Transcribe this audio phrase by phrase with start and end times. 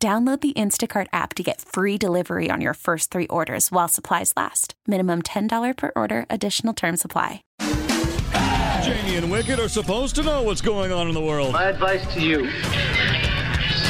[0.00, 4.32] Download the Instacart app to get free delivery on your first three orders while supplies
[4.36, 4.74] last.
[4.86, 7.42] Minimum $10 per order, additional term supply.
[7.58, 11.52] Jamie and Wickett are supposed to know what's going on in the world.
[11.52, 12.48] My advice to you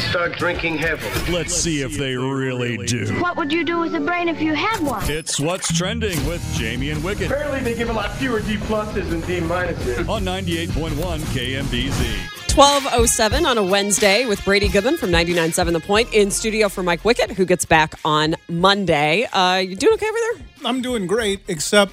[0.09, 1.31] start drinking heavily.
[1.31, 3.21] Let's see if they really do.
[3.21, 5.03] What would you do with a brain if you had one?
[5.11, 9.11] It's What's Trending with Jamie and Wickett Apparently, they give a lot fewer D pluses
[9.11, 10.09] than D minuses.
[10.09, 12.38] on 98.1 KMBZ.
[12.53, 17.03] 1207 on a Wednesday with Brady Goodman from 99.7 The Point in studio for Mike
[17.03, 19.25] Wickett, who gets back on Monday.
[19.33, 20.47] Uh, you doing okay over there?
[20.65, 21.93] I'm doing great, except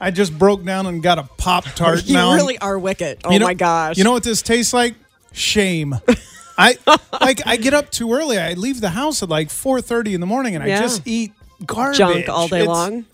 [0.00, 2.34] I just broke down and got a Pop Tart You now.
[2.34, 3.20] really are Wickett.
[3.24, 3.96] Oh You know- my gosh.
[3.98, 4.94] You know what this tastes like?
[5.32, 5.94] Shame.
[6.58, 6.76] I
[7.20, 8.38] like I get up too early.
[8.38, 10.78] I leave the house at like 4:30 in the morning and Yeah.
[10.78, 11.32] I just eat
[11.64, 13.04] garbage junk all day It's- long.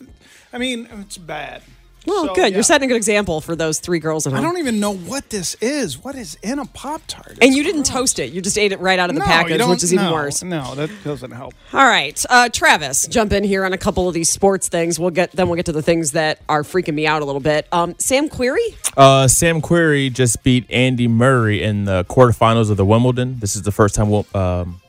[0.53, 1.63] I mean, it's bad.
[2.07, 2.51] Well, So, good.
[2.51, 2.57] yeah.
[2.57, 4.41] You're setting a good example for those three girls at home.
[4.41, 6.03] I don't even know what this is.
[6.03, 7.39] What is in a Pop Tart?
[7.41, 8.33] and you didn't toast it.
[8.33, 10.43] You just ate it right out of the no, package, which is even worse.
[10.43, 11.55] No, that doesn't help.
[11.73, 14.99] All right, uh, Travis, jump in here on a couple of these sports things.
[14.99, 17.41] We'll get then we'll get to the things that are freaking me out a little
[17.41, 17.67] bit.
[17.73, 22.85] Um, Sam Querrey, Uh, Sam Querrey just beat Andy Murray in the quarterfinals of the
[22.85, 23.39] Wimbledon.
[23.41, 24.81] This is the first time um,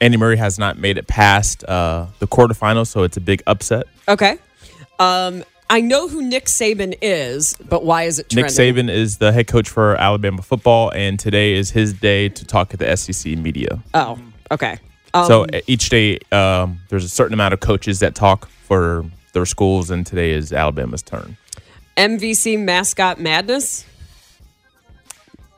[0.00, 3.86] Andy Murray has not made it past uh, the quarterfinals, so it's a big upset.
[4.08, 4.38] okay.
[4.98, 8.46] Um, I know who Nick Saban is, but why is it Nick?
[8.46, 12.68] Saban is the head coach for Alabama football, and today is his day to talk
[12.70, 13.82] to the SEC media.
[13.94, 14.18] Oh,
[14.50, 14.78] okay.
[15.14, 19.46] Um, so each day, um, there's a certain amount of coaches that talk for their
[19.46, 21.36] schools, and today is Alabama's turn.
[21.96, 23.84] MVC mascot madness.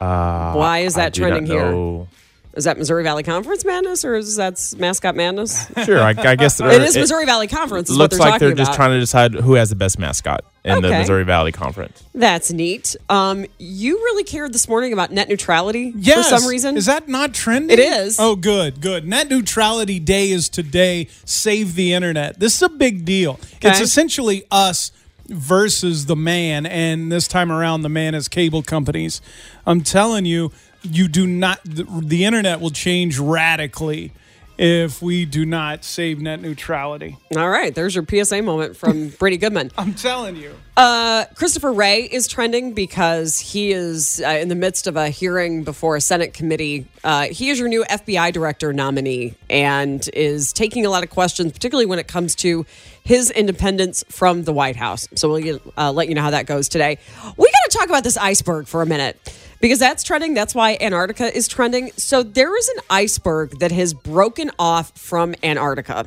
[0.01, 2.07] Uh, Why is I that not trending here?
[2.57, 2.59] Know.
[2.59, 5.71] Is that Missouri Valley Conference madness, or is that mascot madness?
[5.85, 7.91] Sure, I, I guess it is Missouri Valley Conference.
[7.91, 8.67] Is what looks they're like talking they're about.
[8.67, 12.03] just trying to decide who has the best mascot in the Missouri Valley Conference.
[12.15, 12.97] That's neat.
[13.09, 16.29] Um, you really cared this morning about net neutrality Yes.
[16.31, 16.77] for some reason.
[16.77, 17.79] Is that not trending?
[17.79, 18.19] It is.
[18.19, 19.07] Oh, good, good.
[19.07, 21.07] Net neutrality day is today.
[21.25, 22.41] Save the internet.
[22.41, 23.39] This is a big deal.
[23.63, 24.91] It's essentially us
[25.29, 29.21] versus the man, and this time around, the man is cable companies.
[29.67, 30.53] I'm telling you,
[30.87, 31.61] you do not.
[31.65, 34.13] The, the internet will change radically
[34.59, 37.17] if we do not save net neutrality.
[37.37, 39.71] All right, there's your PSA moment from Brady Goodman.
[39.77, 40.55] I'm telling you.
[40.77, 45.65] Uh, Christopher Wray is trending because he is uh, in the midst of a hearing
[45.65, 46.87] before a Senate committee.
[47.03, 51.53] Uh, he is your new FBI director nominee and is taking a lot of questions,
[51.53, 52.67] particularly when it comes to
[53.05, 55.09] his independence from the White House.
[55.15, 56.99] So we'll uh, let you know how that goes today.
[57.37, 59.19] We got to talk about this iceberg for a minute
[59.61, 60.35] because that's trending.
[60.35, 61.91] That's why Antarctica is trending.
[61.97, 66.07] So there is an iceberg that has broken off from Antarctica.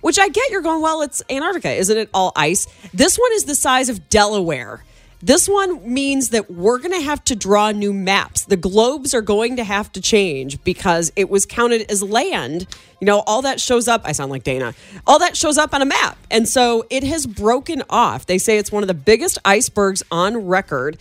[0.00, 1.72] Which I get you're going, well, it's Antarctica.
[1.72, 2.66] Isn't it all ice?
[2.94, 4.82] This one is the size of Delaware.
[5.22, 8.46] This one means that we're going to have to draw new maps.
[8.46, 12.66] The globes are going to have to change because it was counted as land.
[13.00, 14.00] You know, all that shows up.
[14.06, 14.72] I sound like Dana.
[15.06, 16.16] All that shows up on a map.
[16.30, 18.24] And so it has broken off.
[18.24, 20.96] They say it's one of the biggest icebergs on record.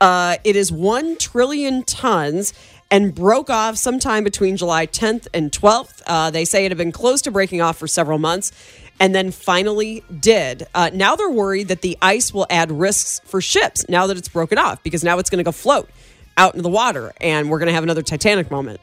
[0.00, 2.52] Uh, it is 1 trillion tons
[2.90, 6.02] and broke off sometime between July 10th and 12th.
[6.06, 8.52] Uh, they say it had been close to breaking off for several months
[9.00, 10.66] and then finally did.
[10.74, 14.28] Uh, now they're worried that the ice will add risks for ships now that it's
[14.28, 15.88] broken off because now it's going to go float
[16.36, 18.80] out into the water and we're going to have another Titanic moment.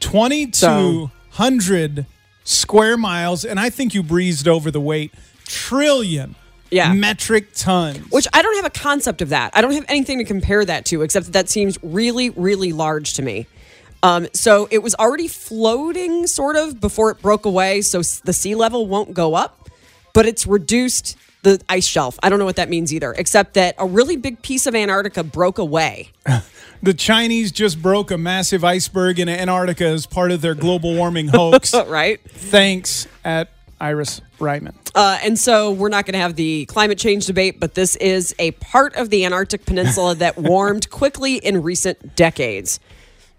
[0.00, 2.06] 2,200
[2.44, 5.12] square miles, and I think you breezed over the weight.
[5.46, 6.34] Trillion
[6.74, 6.92] Yeah.
[6.92, 7.98] metric tons.
[8.10, 9.52] Which I don't have a concept of that.
[9.54, 13.14] I don't have anything to compare that to, except that that seems really, really large
[13.14, 13.46] to me.
[14.02, 18.54] Um, so it was already floating sort of before it broke away, so the sea
[18.54, 19.70] level won't go up,
[20.12, 22.18] but it's reduced the ice shelf.
[22.22, 25.22] I don't know what that means either, except that a really big piece of Antarctica
[25.22, 26.10] broke away.
[26.82, 31.28] the Chinese just broke a massive iceberg in Antarctica as part of their global warming
[31.28, 31.72] hoax.
[31.86, 32.20] right?
[32.28, 33.50] Thanks at
[33.84, 34.74] Iris Reitman.
[34.94, 38.34] Uh, and so we're not going to have the climate change debate, but this is
[38.38, 42.80] a part of the Antarctic Peninsula that warmed quickly in recent decades.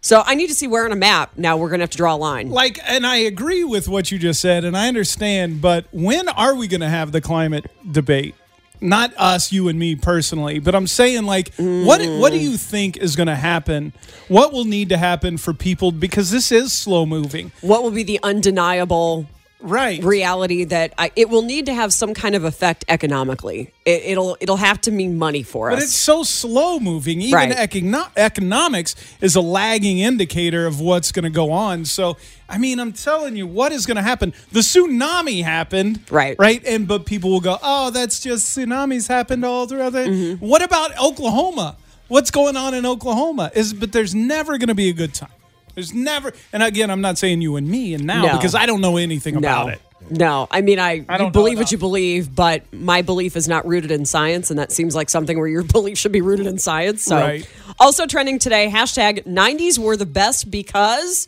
[0.02, 1.98] So I need to see where on a map now we're going to have to
[1.98, 2.52] draw a line.
[2.52, 6.54] Like, and I agree with what you just said, and I understand, but when are
[6.54, 8.36] we going to have the climate debate?
[8.82, 12.98] not us, you and me personally, but I'm saying like, what what do you think
[12.98, 13.94] is going to happen?
[14.28, 18.04] What will need to happen for people because this is slow moving, What will be
[18.04, 19.28] the undeniable
[19.62, 20.04] right?
[20.04, 23.72] reality that I, it will need to have some kind of effect economically?
[23.86, 25.76] It, it'll it'll have to mean money for us.
[25.78, 27.22] But it's so slow moving.
[27.22, 27.52] Even Right.
[27.52, 31.86] econo- economics is a lagging indicator of what's going to go on.
[31.86, 32.18] So,
[32.50, 34.34] I mean, I'm telling you, what is going to happen?
[34.52, 36.36] The tsunami happened, Right.
[36.40, 40.46] Right, and but people will go, "Oh, that's just tsunamis happened all throughout." The- Mm-hmm.
[40.46, 41.78] What about Oklahoma?
[42.08, 43.52] What's going on in Oklahoma?
[43.56, 45.30] Is but there's never going to be a good time.
[45.76, 48.32] There's never, and again, I'm not saying you and me and now No.
[48.38, 49.82] because I don't know anything about it.
[50.10, 51.72] No, I mean, I, I don't know believe what enough.
[51.72, 55.38] you believe, but my belief is not rooted in science, and that seems like something
[55.38, 57.04] where your belief should be rooted in science.
[57.04, 57.50] So, Right.
[57.80, 61.28] also trending today, hashtag 90s were the best because,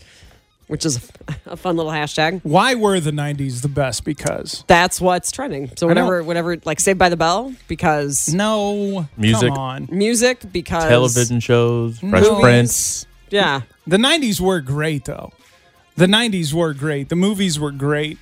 [0.67, 1.09] which is
[1.47, 2.39] a fun little hashtag.
[2.43, 4.03] Why were the '90s the best?
[4.03, 5.71] Because That's what's trending.
[5.75, 6.03] So I know.
[6.05, 9.49] whatever, whatever, like Saved by the Bell because no Music.
[9.49, 9.87] Come on.
[9.91, 12.39] music because Television shows, Fresh Movies.
[12.41, 13.05] Prince.
[13.31, 15.31] Yeah, The 90s were great, though.
[15.95, 17.09] The 90s were great.
[17.09, 18.17] The movies were great.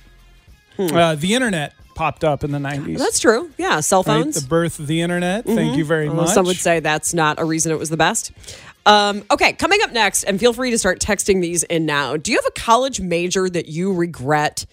[0.78, 2.84] Uh, the internet popped up in the 90s.
[2.84, 2.94] Hmm.
[2.94, 3.50] that's true.
[3.58, 4.22] Yeah, cell right?
[4.22, 4.40] phones.
[4.40, 5.44] The birth of the internet.
[5.44, 6.34] Thank you very Although much.
[6.34, 8.32] some would say that's not a reason it was the best.
[8.84, 12.16] Um, okay, coming up next, and feel free to start texting these in now.
[12.16, 14.64] Do you have a college major that you regret?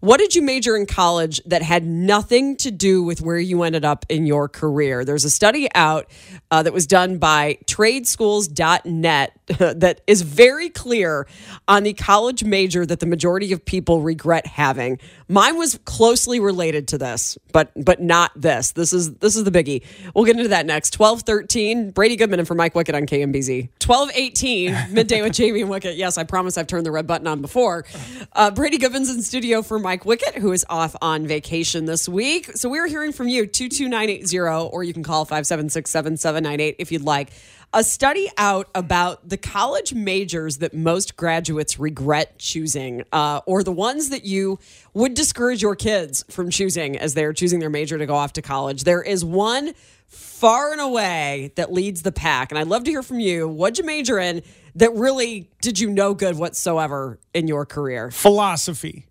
[0.00, 3.84] What did you major in college that had nothing to do with where you ended
[3.84, 5.04] up in your career?
[5.04, 6.10] There's a study out
[6.50, 11.26] uh, that was done by tradeschools.net that is very clear
[11.68, 14.98] on the college major that the majority of people regret having.
[15.30, 18.72] Mine was closely related to this, but but not this.
[18.72, 19.84] This is this is the biggie.
[20.12, 20.98] We'll get into that next.
[20.98, 23.68] 1213, Brady Goodman and for Mike Wickett on KMBZ.
[23.86, 25.96] 1218, midday with Jamie and Wickett.
[25.96, 27.84] Yes, I promise I've turned the red button on before.
[28.32, 32.50] Uh, Brady Goodman's in studio for Mike Wickett, who is off on vacation this week.
[32.56, 34.36] So we're hearing from you, 22980,
[34.72, 37.30] or you can call 576 7798 if you'd like.
[37.72, 43.70] A study out about the college majors that most graduates regret choosing, uh, or the
[43.70, 44.58] ones that you
[44.92, 48.42] would discourage your kids from choosing as they're choosing their major to go off to
[48.42, 48.82] college.
[48.82, 49.74] There is one
[50.08, 52.50] far and away that leads the pack.
[52.50, 53.46] And I'd love to hear from you.
[53.46, 54.42] What'd you major in
[54.74, 58.10] that really did you no good whatsoever in your career?
[58.10, 59.06] Philosophy.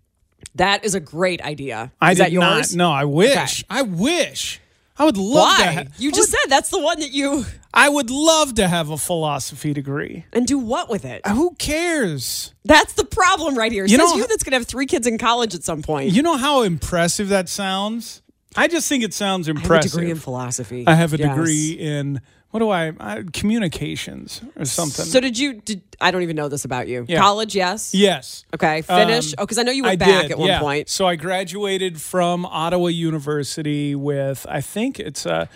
[0.56, 1.92] That is a great idea.
[1.98, 2.76] I is did that yours?
[2.76, 2.84] not.
[2.88, 3.64] No, I wish.
[3.64, 3.66] Okay.
[3.70, 4.60] I wish.
[4.98, 5.44] I would love.
[5.58, 5.72] Why?
[5.72, 8.66] Ha- you I just would- said that's the one that you I would love to
[8.66, 10.24] have a philosophy degree.
[10.32, 11.24] and do what with it?
[11.26, 12.52] Who cares?
[12.64, 13.84] That's the problem right here.
[13.84, 16.10] You Says know- you that's going to have three kids in college at some point.
[16.10, 18.22] You know how impressive that sounds?
[18.56, 19.92] I just think it sounds I have a impressive.
[19.92, 20.84] degree in philosophy.
[20.86, 21.28] I have a Yes.
[21.36, 22.20] degree in
[22.50, 25.04] what do I, I communications or something.
[25.04, 25.60] So did you?
[25.60, 27.04] Did I don't even know this about you?
[27.06, 27.20] Yeah.
[27.20, 27.94] College, yes.
[27.94, 28.44] yes.
[28.52, 28.82] Okay.
[28.82, 29.28] Finish.
[29.28, 30.58] Um, oh, because I know you I went back did, at one yeah.
[30.58, 30.88] point.
[30.88, 35.48] So I graduated from Ottawa University with I think it's a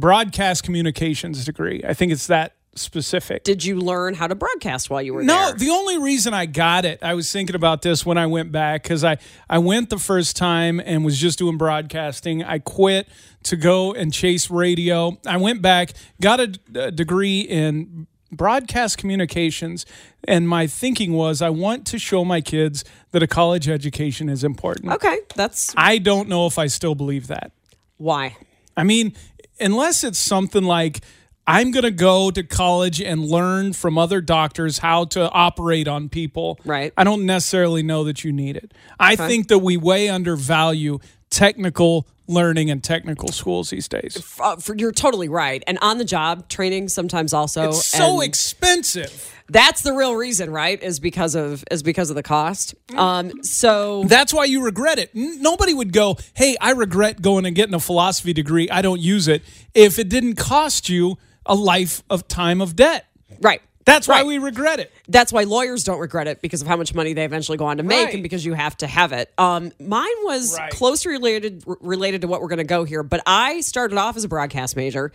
[0.00, 1.82] broadcast communications degree.
[1.86, 3.42] I think it's that specific.
[3.44, 5.52] Did you learn how to broadcast while you were No, there?
[5.52, 8.52] No, the only reason I got it, I was thinking about this when I went
[8.52, 9.18] back because I,
[9.48, 12.42] I went the first time and was just doing broadcasting.
[12.44, 13.08] I quit
[13.44, 15.18] to go and chase radio.
[15.26, 19.84] I went back, got a, a degree in broadcast communications,
[20.22, 24.44] and my thinking was I want to show my kids that a college education is
[24.44, 24.92] important.
[24.92, 27.50] okay, that's I don't know if I still believe that.
[27.96, 28.36] why.
[28.76, 29.14] I mean,
[29.60, 31.00] unless it's something like
[31.46, 36.08] I'm going to go to college and learn from other doctors how to operate on
[36.08, 36.60] people.
[36.64, 36.92] Right.
[36.96, 38.72] I don't necessarily know that you need it.
[39.00, 41.00] I think that we way undervalue
[41.30, 44.16] technical learning and technical schools these days.
[44.40, 45.62] Uh, for, you're totally right.
[45.66, 47.68] And on the job training sometimes also.
[47.70, 49.34] It's so expensive.
[49.48, 50.80] That's the real reason, right?
[50.80, 52.74] Is because of is because of the cost.
[52.96, 53.42] Um.
[53.42, 55.10] So That's why you regret it.
[55.12, 58.70] Nobody would go, "Hey, I regret going and getting a philosophy degree.
[58.70, 59.42] I don't use it."
[59.74, 63.06] If it didn't cost you a life of time of debt.
[63.40, 63.60] right.
[63.90, 64.92] That's why we regret it.
[65.08, 67.78] That's why lawyers don't regret it because of how much money they eventually go on
[67.78, 68.14] to make Right.
[68.14, 69.32] and because you have to have it.
[69.38, 70.70] Um, mine was Right.
[70.70, 74.24] closely related related to what we're going to go here, but I started off as
[74.24, 75.12] a broadcast major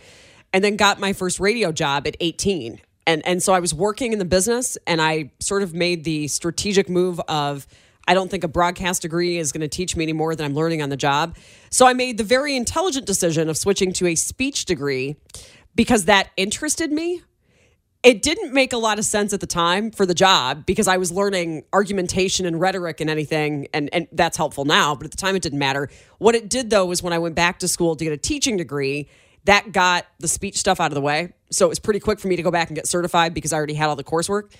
[0.52, 2.80] and then got my first radio job at 18.
[3.06, 6.28] And and so I was working in the business and I sort of made the
[6.28, 7.66] strategic move of
[8.08, 10.54] I don't think a broadcast degree is going to teach me any more than I'm
[10.54, 11.36] learning on the job.
[11.70, 15.16] So I made the very intelligent decision of switching to a speech degree
[15.74, 17.22] because that interested me
[18.06, 20.96] it didn't make a lot of sense at the time for the job because I
[20.96, 25.16] was learning argumentation and rhetoric and anything, and, and that's helpful now, but at the
[25.16, 25.88] time it didn't matter.
[26.18, 28.56] What it did though was when I went back to school to get a teaching
[28.56, 29.08] degree,
[29.46, 31.32] that got the speech stuff out of the way.
[31.50, 33.56] So it was pretty quick for me to go back and get certified because I
[33.56, 34.52] already had all the coursework.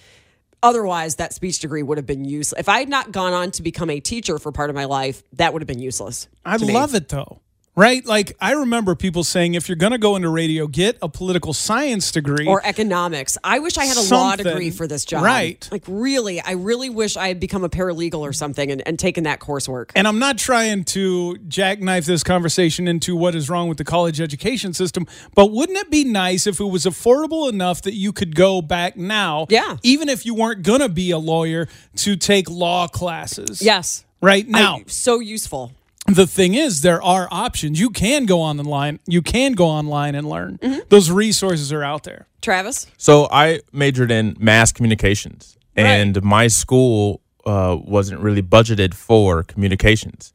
[0.60, 2.58] Otherwise, that speech degree would have been useless.
[2.58, 5.22] If I had not gone on to become a teacher for part of my life,
[5.34, 6.26] that would have been useless.
[6.44, 6.72] I to me.
[6.72, 7.40] love it though.
[7.76, 8.04] Right?
[8.06, 11.52] Like I remember people saying, if you're going to go into radio, get a political
[11.52, 13.36] science degree Or economics.
[13.44, 14.44] I wish I had a law Something.
[14.46, 15.22] degree for this job.
[15.22, 15.68] Right.
[15.70, 19.24] Like, really, I really wish I had become a paralegal or something and, and taken
[19.24, 19.90] that coursework.
[19.94, 24.20] And I'm not trying to jackknife this conversation into what is wrong with the college
[24.20, 28.34] education system, but wouldn't it be nice if it was affordable enough that you could
[28.34, 29.76] go back now, Yeah.
[29.82, 33.60] even if you weren't going to be a lawyer, to take law classes?
[33.62, 34.04] yes.
[34.22, 35.72] Right now, I- so useful.
[36.08, 37.80] The thing is, there are options.
[37.80, 39.00] You can go online.
[39.06, 40.58] You can go online and learn.
[40.58, 40.80] Mm-hmm.
[40.88, 42.26] Those resources are out there.
[42.42, 42.86] Travis?
[42.96, 50.32] So I majored in mass communications, and my school uh, wasn't really budgeted for communications.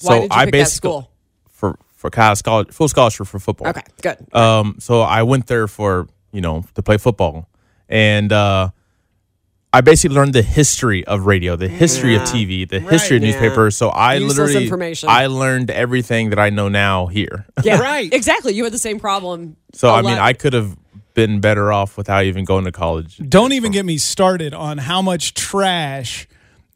[0.00, 1.10] Why so did you I pick that basically school?
[1.48, 3.68] for for college, scholar, full scholarship for football.
[3.68, 4.34] Okay, good.
[4.34, 7.48] Um, so I went there for you know to play football,
[7.88, 8.70] and uh,
[9.74, 13.30] I basically learned the history of radio, the history of TV, the history of Yeah.
[13.30, 13.76] newspapers.
[13.76, 15.08] So I Useless literally information.
[15.08, 17.46] I learned everything that I know now here.
[17.64, 18.12] Yeah, Right.
[18.12, 18.54] Exactly.
[18.54, 19.56] You had the same problem.
[19.72, 20.76] so a I mean, lot- I could have
[21.14, 23.18] been better off without even going to college.
[23.28, 26.26] Don't even get me started on how much trash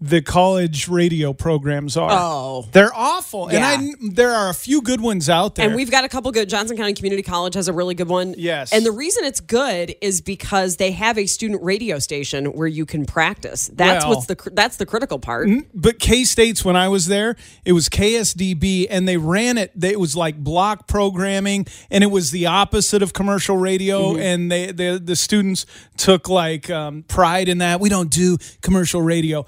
[0.01, 2.11] the college radio programs are.
[2.13, 2.69] Oh.
[2.71, 3.51] They're awful.
[3.53, 3.75] Yeah.
[3.75, 5.67] And I there are a few good ones out there.
[5.67, 6.49] And we've got a couple good.
[6.49, 8.35] Johnson County Community College has a really good one.
[8.39, 8.73] Yes.
[8.73, 12.87] And the reason it's good is because they have a student radio station where you
[12.87, 13.71] can practice.
[13.75, 15.49] That's Well- what's the that's the critical part.
[15.75, 19.73] but K State's when I was there, it was KSDB, and they ran it.
[19.75, 24.13] They, it was like block programming, and it was the opposite of commercial radio.
[24.13, 24.21] Mm-hmm.
[24.21, 27.81] And they, the the students took like um, pride in that.
[27.81, 29.45] We don't do commercial radio.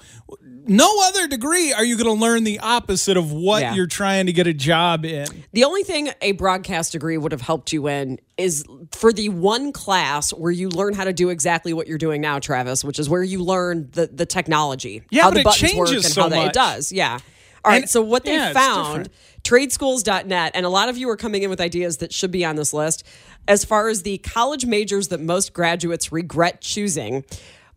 [0.71, 3.73] No other degree are you going to learn the opposite of what Yeah.
[3.75, 5.27] you're trying to get a job in.
[5.51, 8.63] The only thing a broadcast degree would have helped you in is
[8.93, 12.39] for the one class where you learn how to do exactly what you're doing now,
[12.39, 15.73] Travis, which is where you learn the the technology, Yeah, how but the it buttons
[15.75, 16.91] work, and so how they, it does.
[16.91, 17.19] Yeah.
[17.65, 17.81] All right.
[17.81, 19.09] And- so what they yeah, found,
[19.43, 22.55] tradeschools.net, and a lot of you are coming in with ideas that should be on
[22.55, 23.03] this list.
[23.47, 27.23] As far as the college majors that most graduates regret choosing,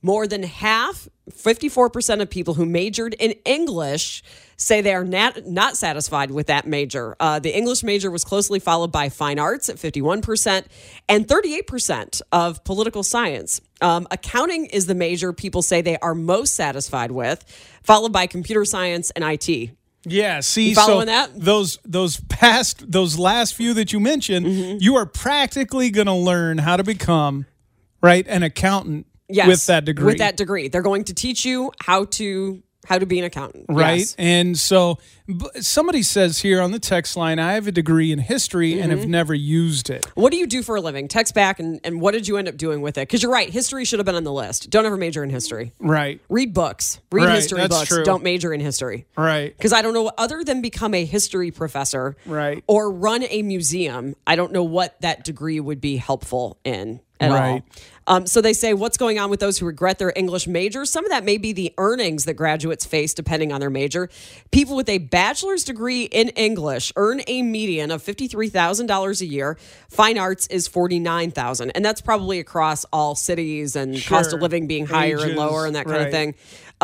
[0.05, 4.23] more than half, 54% of people who majored in English
[4.59, 7.17] say they are not, not satisfied with that major.
[7.19, 10.67] Uh, the English major was closely followed by fine arts at 51%
[11.09, 13.61] and 38% of political science.
[13.81, 17.43] Um, accounting is the major people say they are most satisfied with,
[17.83, 19.71] followed by computer science and IT.
[20.07, 21.31] Yeah, see, You following so that?
[21.35, 24.77] those those past those last few that you mentioned, Mm-hmm.
[24.81, 27.47] you are practically going to learn how to become
[28.03, 30.05] right an accountant Yes, with that degree.
[30.07, 33.65] With that degree, they're going to teach you how to how to be an accountant.
[33.71, 34.01] right?
[34.01, 34.15] Yes.
[34.19, 34.99] And so
[35.61, 39.01] somebody says here on the text line, I have a degree in history and Mm-hmm.
[39.01, 40.05] have never used it.
[40.15, 41.09] What do you do for a living?
[41.09, 43.09] Text back and, and what did you end up doing with it?
[43.09, 44.69] Because you're right, history should have been on the list.
[44.69, 45.73] Don't ever major in history.
[45.81, 46.21] Right.
[46.29, 47.01] Read books.
[47.11, 47.89] Read Right, history that's books.
[47.89, 48.05] true.
[48.05, 49.07] Don't major in history.
[49.17, 49.57] Right.
[49.57, 52.63] Because I don't know, other than become a history professor Right.
[52.67, 57.31] or run a museum, I don't know what that degree would be helpful in at
[57.31, 57.63] all,
[58.07, 60.85] Um, so they say, what's going on with those who regret their English major?
[60.85, 64.11] Some of that may be the earnings that graduates face depending on their major.
[64.51, 69.57] People with a bachelor's degree in English earn a median of $53,000 a year.
[69.89, 74.87] Fine arts is 49000 And that's probably across all cities and cost of living being
[74.87, 76.35] higher and lower and that kind of thing.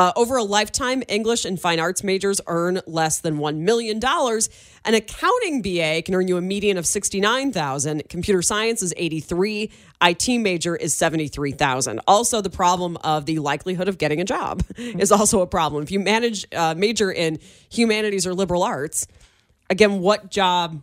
[0.01, 4.01] Uh, over a lifetime, English and fine arts majors earn less than $1 million.
[4.03, 10.39] An accounting BA can earn you a median of 69000 Computer science is 83 IT
[10.39, 15.43] major is 73000 Also, the problem of the likelihood of getting a job is also
[15.43, 15.83] a problem.
[15.83, 17.39] If you manage uh, major in
[17.69, 19.07] humanities or liberal arts,
[19.69, 20.81] again, what job,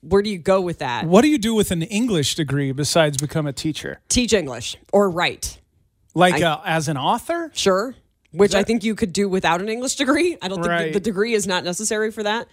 [0.00, 1.04] where do you go with that?
[1.04, 4.00] What do you do with an English degree besides become a teacher?
[4.08, 5.60] Teach English or write.
[6.14, 7.50] Like uh, as an author?
[7.52, 7.94] Sure.
[8.36, 10.36] Which I think you could do without an English degree.
[10.40, 12.48] I don't think the, the degree is not necessary for that.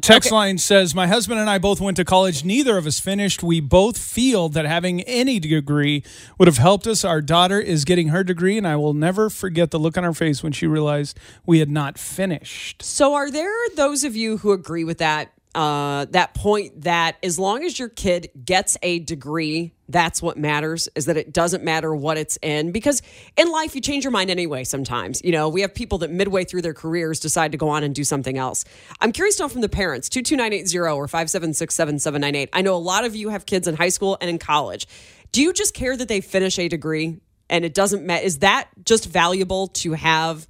[0.00, 2.44] Text line says, My husband and I both went to college.
[2.44, 3.42] Neither of us finished.
[3.42, 6.04] We both feel that having any degree
[6.38, 7.04] would have helped us.
[7.04, 10.14] Our daughter is getting her degree, and I will never forget the look on her
[10.14, 12.82] face when she realized we had not finished.
[12.82, 15.32] So, are there those of you who agree with that?
[15.54, 20.88] Uh, that point that as long as your kid gets a degree, that's what matters.
[20.94, 23.02] Is that it doesn't matter what it's in because
[23.36, 24.64] in life you change your mind anyway.
[24.64, 27.84] Sometimes you know we have people that midway through their careers decide to go on
[27.84, 28.64] and do something else.
[29.00, 31.54] I'm curious to know from the parents two two nine eight zero or five seven
[31.54, 32.48] six seven seven nine eight.
[32.52, 34.86] I know a lot of you have kids in high school and in college.
[35.32, 38.24] Do you just care that they finish a degree and it doesn't matter?
[38.24, 40.46] Is that just valuable to have?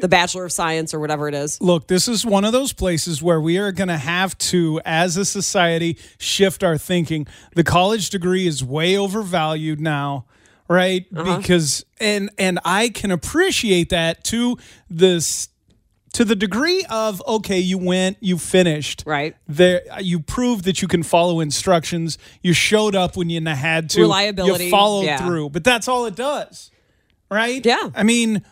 [0.00, 1.60] The Bachelor of Science or whatever it is.
[1.60, 5.16] Look, this is one of those places where we are going to have to, as
[5.16, 7.26] a society, shift our thinking.
[7.54, 10.26] The college degree is way overvalued now,
[10.68, 11.06] right?
[11.14, 11.38] Uh-huh.
[11.38, 15.48] Because and and I can appreciate that to this
[16.14, 19.36] to the degree of okay, you went, you finished, Right.
[19.46, 22.18] There, you proved that you can follow instructions.
[22.42, 24.02] You showed up when you had to.
[24.02, 25.18] Reliability, You followed yeah.
[25.18, 26.70] through, but that's all it does,
[27.30, 27.64] right?
[27.64, 27.90] Yeah.
[27.94, 28.42] I mean,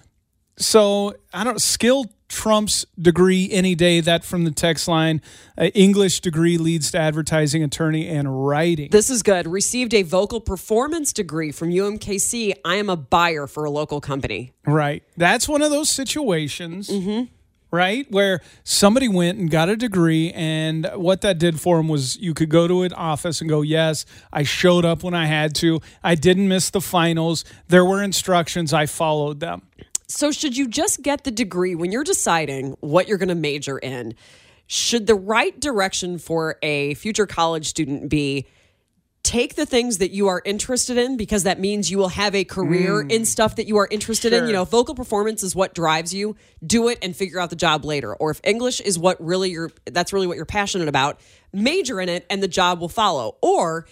[0.59, 4.01] so I don't skill trumps degree any day.
[4.01, 5.23] That from the text line.
[5.57, 8.89] Uh, English degree leads to advertising, attorney, and writing.
[8.91, 9.47] This is good.
[9.47, 12.55] Received a vocal performance degree from UMKC.
[12.65, 14.53] I am a buyer for a local company.
[14.67, 15.05] Right.
[15.17, 17.25] That's one of those situations, Mm-hmm.
[17.71, 22.17] right, where somebody went and got a degree, and what that did for them was
[22.17, 25.55] you could go to an office and go, Yes, I showed up when I had
[25.57, 25.81] to.
[26.03, 27.45] I didn't miss the finals.
[27.69, 28.73] There were instructions.
[28.73, 29.63] I followed them.
[30.09, 33.79] So, should you just get the degree when you're deciding what you're going to major
[33.79, 34.15] in?
[34.69, 38.47] Should the right direction for a future college student be
[39.27, 42.45] take the things that you are interested in because that means you will have a
[42.45, 43.11] career hmm.
[43.11, 44.47] in stuff that you are interested in?
[44.47, 47.85] You know, vocal performance is what drives you, do it and figure out the job
[47.85, 48.15] later.
[48.15, 51.19] Or if English is what really you're that's really what you're passionate about,
[51.53, 53.37] major in it and the job will follow.
[53.43, 53.87] Or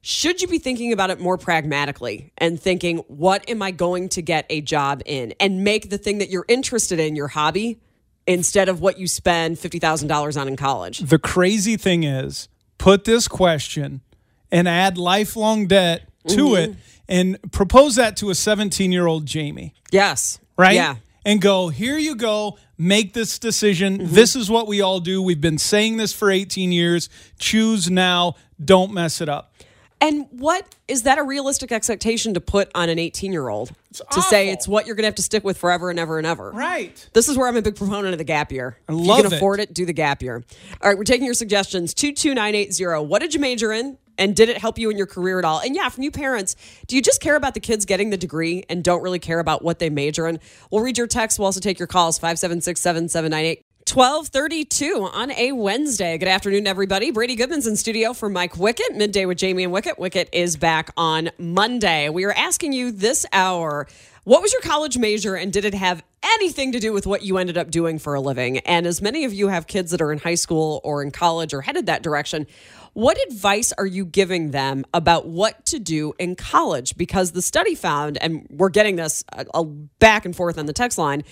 [0.00, 4.22] should you be thinking about it more pragmatically and thinking, what am I going to
[4.22, 5.34] get a job in?
[5.40, 7.80] And make the thing that you're interested in your hobby
[8.26, 11.00] instead of what you spend $50,000 on in college.
[11.00, 14.02] The crazy thing is, put this question
[14.50, 16.72] and add lifelong debt to Mm-hmm.
[16.72, 16.76] it
[17.08, 19.72] and propose that to a 17 year old Jamie.
[19.90, 20.38] Yes.
[20.58, 20.74] right?
[20.74, 20.96] Yeah.
[21.24, 23.98] And go, here you go, make this decision.
[23.98, 24.14] Mm-hmm.
[24.14, 25.22] This is what we all do.
[25.22, 27.08] We've been saying this for 18 years.
[27.38, 28.34] Choose now.
[28.62, 29.54] Don't mess it up.
[30.00, 33.72] And what is that a realistic expectation to put on an 18 year old
[34.12, 36.26] to say it's what you're going to have to stick with forever and ever and
[36.26, 36.50] ever?
[36.52, 37.08] Right.
[37.14, 38.78] This is where I'm a big proponent of the gap year.
[38.88, 39.36] I if love you can it.
[39.36, 40.44] afford it, do the gap year.
[40.80, 41.94] All right, we're taking your suggestions.
[41.94, 43.06] 22980.
[43.06, 43.98] What did you major in?
[44.20, 45.60] And did it help you in your career at all?
[45.60, 46.56] And yeah, from you parents,
[46.88, 49.62] do you just care about the kids getting the degree and don't really care about
[49.62, 50.40] what they major in?
[50.72, 51.38] We'll read your texts.
[51.38, 53.64] We'll also take your calls 576 7798.
[53.94, 56.18] 1232 on a Wednesday.
[56.18, 57.10] Good afternoon, everybody.
[57.10, 58.94] Brady Goodman's in studio for Mike Wickett.
[58.94, 59.96] Midday with Jamie and Wickett.
[59.96, 62.10] Wickett is back on Monday.
[62.10, 63.86] We are asking you this hour
[64.24, 67.38] what was your college major and did it have anything to do with what you
[67.38, 68.58] ended up doing for a living?
[68.58, 71.54] And as many of you have kids that are in high school or in college
[71.54, 72.46] or headed that direction,
[72.94, 76.96] what advice are you giving them about what to do in college?
[76.96, 80.72] Because the study found, and we're getting this uh, uh, back and forth on the
[80.72, 81.22] text line,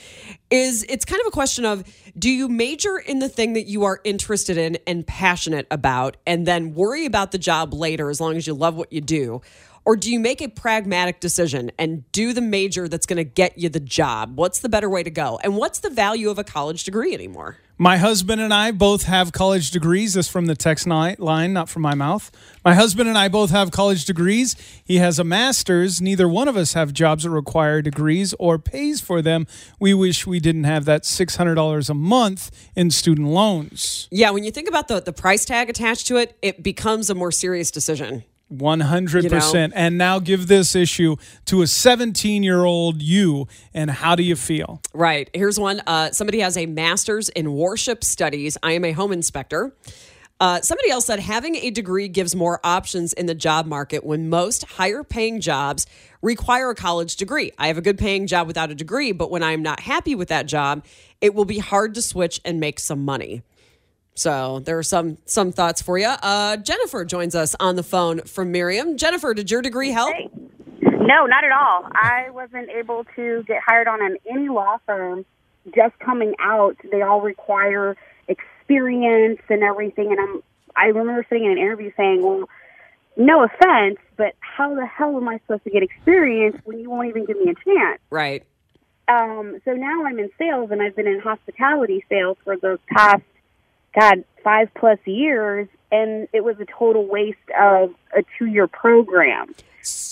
[0.50, 1.82] is it's kind of a question of
[2.16, 6.46] do you major in the thing that you are interested in and passionate about, and
[6.46, 9.40] then worry about the job later as long as you love what you do?
[9.86, 13.56] Or do you make a pragmatic decision and do the major that's going to get
[13.56, 14.36] you the job?
[14.36, 15.38] What's the better way to go?
[15.44, 17.58] And what's the value of a college degree anymore?
[17.78, 20.14] My husband and I both have college degrees.
[20.14, 22.32] This from the text line, not from my mouth.
[22.64, 24.56] My husband and I both have college degrees.
[24.84, 26.02] He has a master's.
[26.02, 29.46] Neither one of us have jobs that require degrees or pays for them.
[29.78, 34.08] We wish we didn't have that $600 a month in student loans.
[34.10, 37.14] Yeah, when you think about the, the price tag attached to it, it becomes a
[37.14, 38.24] more serious decision.
[38.52, 39.72] 100%.
[39.74, 43.48] And now give this issue to a 17 year old you.
[43.74, 44.80] And how do you feel?
[44.94, 45.28] Right.
[45.34, 45.80] Here's one.
[45.86, 48.56] Uh, somebody has a master's in worship studies.
[48.62, 49.74] I am a home inspector.
[50.38, 54.28] Uh, somebody else said having a degree gives more options in the job market when
[54.28, 55.86] most higher paying jobs
[56.20, 57.52] require a college degree.
[57.58, 60.28] I have a good paying job without a degree, but when I'm not happy with
[60.28, 60.84] that job,
[61.22, 63.42] it will be hard to switch and make some money.
[64.16, 66.08] So there are some some thoughts for you.
[66.08, 68.96] Uh, Jennifer joins us on the phone from Merriam.
[68.96, 70.14] Jennifer, did your degree help?
[70.80, 71.88] No, not at all.
[71.92, 75.24] I wasn't able to get hired on in any law firm
[75.74, 76.76] just coming out.
[76.90, 80.10] They all require experience and everything.
[80.10, 80.42] And I'm,
[80.74, 82.48] I remember sitting in an interview saying, well,
[83.16, 87.08] no offense, but how the hell am I supposed to get experience when you won't
[87.08, 88.00] even give me a chance?
[88.10, 88.44] Right.
[89.08, 93.22] Um, so now I'm in sales and I've been in hospitality sales for the past,
[93.98, 95.68] God, five plus years.
[95.90, 99.54] And it was a total waste of a two year program.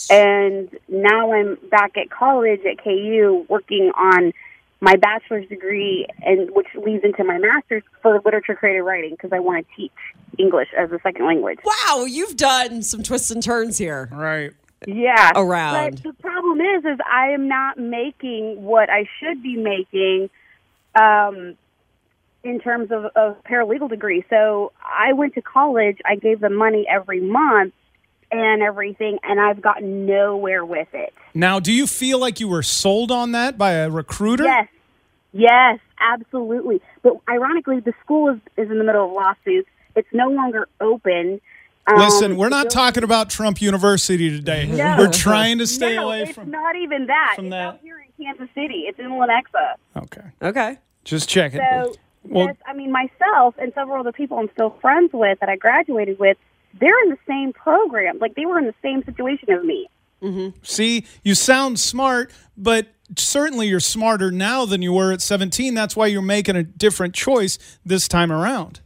[0.09, 4.33] And now I'm back at college at KU working on
[4.81, 9.41] my bachelor's degree and which leads into my master's for literature creative writing because I
[9.41, 9.93] want to teach
[10.39, 11.59] English as a second language.
[11.65, 14.09] Wow, you've done some twists and turns here.
[14.13, 14.53] Right.
[14.87, 15.33] Yeah.
[15.35, 16.03] Around.
[16.03, 20.31] But the problem is is I am not making what I should be making
[20.95, 21.57] um
[22.45, 24.25] in terms of a paralegal degree.
[24.31, 27.73] So I went to college, I gave them money every month
[28.31, 31.15] and everything and I've gotten nowhere with it.
[31.33, 34.45] Now, do you feel like you were sold on that by a recruiter?
[34.45, 34.69] Yes.
[35.33, 36.81] Yes, absolutely.
[37.03, 39.69] But ironically, the school is, is in the middle of lawsuits.
[39.97, 41.41] It's no longer open.
[41.89, 44.67] Um, Listen, we're not talking about Trump University today.
[44.67, 44.97] No.
[44.97, 46.53] We're trying to stay no, away it's from.
[46.53, 47.33] not even that.
[47.35, 47.67] from it's that.
[47.67, 48.85] out here in Kansas City.
[48.87, 49.75] It's in Lenexa.
[49.97, 50.23] Okay.
[50.41, 50.79] Okay.
[51.03, 51.61] Just checking.
[51.61, 51.95] So,
[52.25, 55.57] Well- yes, I mean, myself and several other people I'm still friends with that I
[55.57, 56.37] graduated with,
[56.81, 58.19] they're in the same program.
[58.19, 59.89] Like, they were in the same situation as me.
[60.23, 60.59] Mm-hmm.
[60.63, 65.75] See, you sound smart, but certainly you're smarter now than you were at 17.
[65.75, 68.81] That's why you're making a different choice this time around.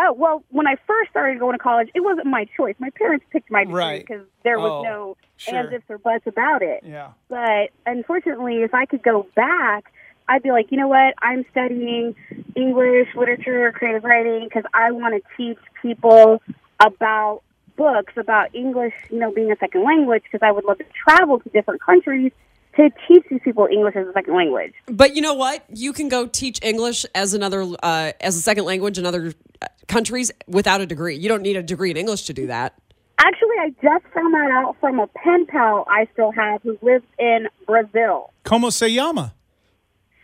[0.00, 2.74] Oh, well, when I first started going to college, it wasn't my choice.
[2.78, 4.06] My parents picked my degree Right.
[4.06, 5.54] because there was Oh, no sure.
[5.56, 6.82] ands, ifs, or buts about it.
[6.84, 7.08] Yeah.
[7.28, 9.92] But unfortunately, if I could go back,
[10.28, 11.14] I'd be like, you know what?
[11.20, 12.14] I'm studying
[12.56, 16.40] English, literature, creative writing because I want to teach people
[16.80, 17.42] about
[17.76, 21.40] books, about English, you know, being a second language because I would love to travel
[21.40, 22.32] to different countries
[22.76, 24.72] to teach these people English as a second language.
[24.86, 25.64] But you know what?
[25.68, 29.32] You can go teach English as another uh, as a second language in other
[29.62, 31.16] uh, countries without a degree.
[31.16, 32.74] You don't need a degree in English to do that.
[33.18, 37.04] Actually, I just found that out from a pen pal I still have who lives
[37.18, 38.32] in Brazil.
[38.42, 39.34] Como se llama?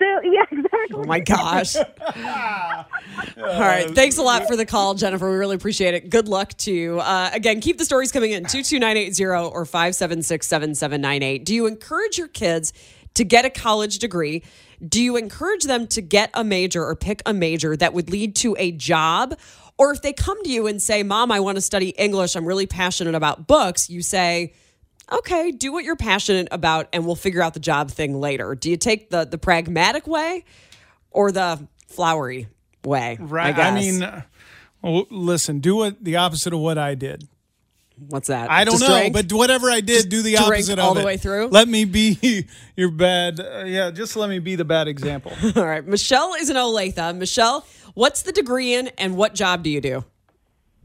[0.01, 0.95] So, yeah, exactly.
[0.95, 1.77] Oh my gosh.
[1.77, 1.85] All
[3.37, 3.91] right.
[3.95, 5.31] Thanks a lot for the call, Jennifer.
[5.31, 6.09] We really appreciate it.
[6.09, 7.01] Good luck to you.
[7.01, 11.45] Uh, again, keep the stories coming in 22980 or 576 7798.
[11.45, 12.73] Do you encourage your kids
[13.15, 14.43] to get a college degree?
[14.87, 18.35] Do you encourage them to get a major or pick a major that would lead
[18.37, 19.39] to a job?
[19.77, 22.47] Or if they come to you and say, Mom, I want to study English, I'm
[22.47, 24.55] really passionate about books, you say,
[25.13, 28.55] okay, do what you're passionate about and we'll figure out the job thing later.
[28.55, 30.45] Do you take the the pragmatic way
[31.11, 32.49] or the flowery
[32.85, 33.19] way?
[33.21, 33.57] Right.
[33.59, 34.25] I, I, mean,
[34.83, 37.29] well, listen, do what the opposite of what I did.
[38.09, 38.51] what's that?
[38.51, 39.15] I don't Just know, drink?
[39.15, 41.05] but whatever I did, do the opposite all of the it.
[41.07, 41.49] way through?
[41.49, 42.47] Let me be
[42.77, 43.41] your bad.
[43.41, 45.33] Uh, yeah, just let me be the bad example.
[45.57, 45.87] all right.
[45.87, 47.17] Michelle is an Olathe.
[47.17, 50.05] Michelle, what's the degree in and what job do you do?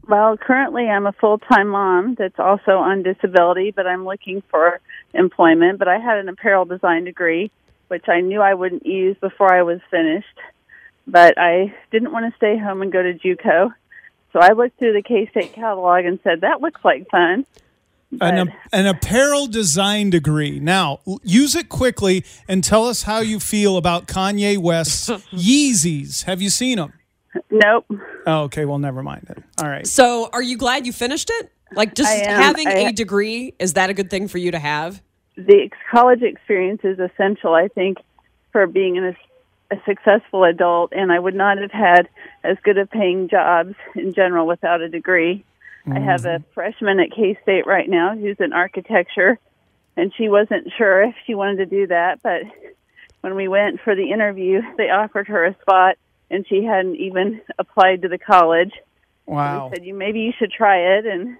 [0.08, 4.80] Well, currently I'm a full time mom that's also on disability, but I'm looking for
[5.14, 5.78] employment.
[5.78, 7.50] But I had an apparel design degree,
[7.88, 10.26] which I knew I wouldn't use before I was finished.
[11.08, 13.72] But I didn't want to stay home and go to JUCO.
[14.32, 17.46] So I looked through the K State catalog and said, that looks like fun.
[18.20, 20.60] an, But- an apparel design degree.
[20.60, 26.24] Now, use it quickly and tell us how you feel about Kanye West's Yeezys.
[26.24, 26.92] Have you seen them?
[27.50, 27.86] Nope.
[28.26, 28.64] Oh, okay.
[28.64, 29.42] Well, never mind it.
[29.62, 29.86] All right.
[29.86, 31.50] So, are you glad you finished it?
[31.72, 32.40] Like, just am.
[32.40, 35.02] having I- a degree, is that a good thing for you to have?
[35.36, 37.98] the ex- college experience is essential, I think,
[38.52, 39.16] for being an,
[39.70, 40.92] a successful adult.
[40.92, 42.08] And I would not have had
[42.42, 45.44] as good of paying jobs in general without a degree.
[45.88, 46.52] I have a mm-hmm.
[46.52, 49.38] freshman at K State right now who's in architecture,
[49.96, 52.20] and she wasn't sure if she wanted to do that.
[52.24, 52.42] But
[53.20, 55.96] when we went for the interview, they offered her a spot,
[56.30, 58.72] and she hadn't even applied to the college.
[59.26, 59.68] Wow.
[59.68, 61.36] They said, "You maybe you should try it," and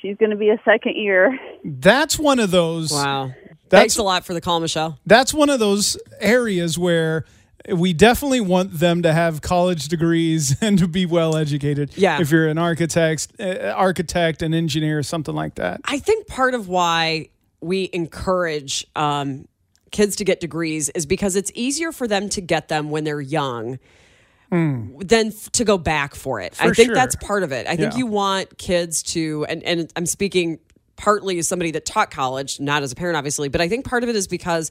[0.00, 1.38] she's going to be a second year.
[1.64, 2.92] That's one of those.
[2.92, 3.32] Wow.
[3.68, 4.98] That's Thanks a lot for the call, Michelle.
[5.06, 7.24] that's one of those areas where
[7.72, 11.96] we definitely want them to have college degrees and to be well educated.
[11.96, 12.20] Yeah.
[12.20, 15.80] If you're an architect, uh, architect, an engineer, something like that.
[15.84, 17.28] I think part of why
[17.60, 19.46] we encourage um,
[19.90, 23.20] kids to get degrees is because it's easier for them to get them when they're
[23.20, 23.78] young
[24.50, 26.54] than f- to go back for it.
[26.60, 26.94] I think sure.
[26.94, 27.66] that's part of it.
[27.68, 27.98] I think Yeah.
[27.98, 30.58] you want kids to, and, and I'm speaking
[30.96, 34.02] partly as somebody that taught college, not as a parent, obviously, but I think part
[34.02, 34.70] of it is because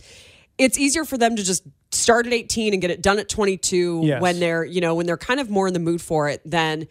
[0.57, 4.01] it's easier for them to just start at 18 and get it done at 22
[4.03, 4.21] Yes.
[4.21, 6.87] when they're, you know, when they're kind of more in the mood for it than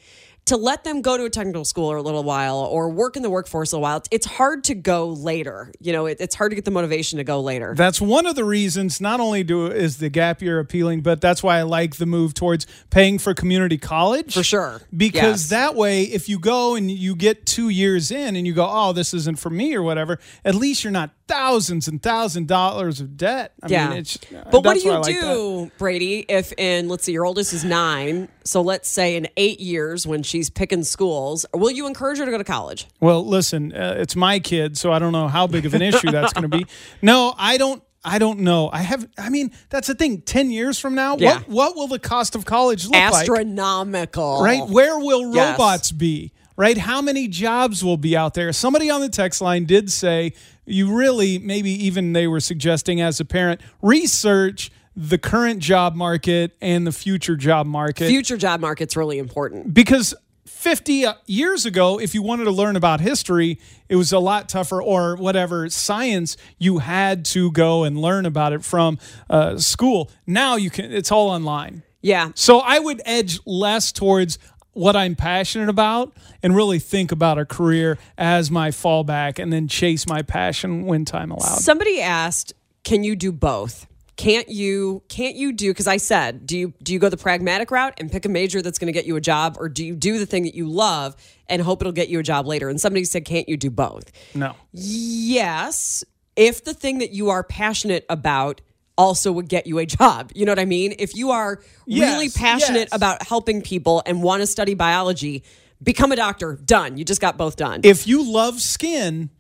[0.49, 3.23] to let them go to a technical school or a little while or work in
[3.23, 4.03] the workforce a while.
[4.11, 5.73] It's, hard to go later.
[5.81, 7.75] You know, it, it's hard to get the motivation to go later.
[7.75, 9.01] That's one of the reasons.
[9.01, 12.35] Not only do is the gap year appealing, but that's why I like the move
[12.35, 14.83] towards paying for community college For sure.
[14.95, 15.49] Because Yes.
[15.51, 18.93] that way, if you go and you get two years in and you go, "Oh,
[18.93, 23.17] this isn't for me" or whatever, at least you're not thousands and thousand dollars of
[23.17, 23.53] debt.
[23.63, 23.89] I yeah.
[23.89, 25.21] mean, it's, uh, but what do you like that.
[25.21, 28.29] do, Brady, if in, let's see, your oldest is nine.
[28.45, 32.31] So let's say in eight years when she's picking schools, will you encourage her to
[32.31, 32.87] go to college?
[33.01, 36.11] Well, listen, uh, it's my kid, so I don't know how big of an issue
[36.11, 36.67] that's going to be.
[37.03, 37.83] No, I don't.
[38.05, 38.71] I don't know.
[38.73, 39.09] I have.
[39.19, 40.21] I mean, that's the thing.
[40.23, 41.41] Ten years from now, Yeah.
[41.41, 43.13] what what will the cost of college look like?
[43.13, 44.43] Astronomical.
[44.43, 44.67] Right?
[44.69, 45.53] Where will Yes.
[45.59, 46.33] robots be?
[46.57, 46.79] Right?
[46.79, 48.53] How many jobs will be out there?
[48.53, 50.33] Somebody on the text line did say
[50.65, 56.57] you really maybe even they were suggesting as a parent research the current job market
[56.61, 59.73] and the future job market Future job market's really important.
[59.73, 60.13] because
[60.49, 63.59] 50 years ago if you wanted to learn about history
[63.89, 68.53] it was a lot tougher or whatever science you had to go and learn about
[68.53, 68.99] it from
[69.31, 72.31] uh, school now you can it's all online Yeah.
[72.35, 74.39] so i would edge less towards
[74.73, 79.69] what i'm passionate about and really think about a career as my fallback and then
[79.69, 82.53] chase my passion when time allows Somebody asked,
[82.85, 83.87] can you do both?
[84.19, 87.71] Can't you can't you do because I said, do you do you go the pragmatic
[87.71, 89.95] route and pick a major that's going to get you a job or do you
[89.95, 91.17] do the thing that you love
[91.49, 92.69] and hope it'll get you a job later?
[92.69, 94.55] And somebody said, "Can't you do both?" No.
[94.73, 96.05] Yes,
[96.37, 98.61] if the thing that you are passionate about
[98.99, 100.33] also would get you a job.
[100.35, 100.97] You know what I mean?
[100.99, 102.95] If you are really passionate yes.
[102.95, 105.45] about helping people and want to study biology,
[105.81, 106.57] become a doctor.
[106.57, 106.99] Done.
[106.99, 107.83] You just got both done.
[107.85, 109.31] If you love skin,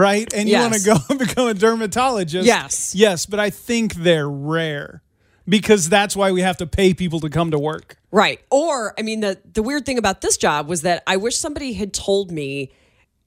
[0.00, 2.94] right, and you want to go and become a dermatologist, Yes.
[2.94, 5.02] yes, but I think they're rare
[5.48, 7.96] because that's why we have to pay people to come to work.
[8.12, 8.40] Right.
[8.50, 11.72] Or, I mean, the the weird thing about this job was that I wish somebody
[11.74, 12.72] had told me.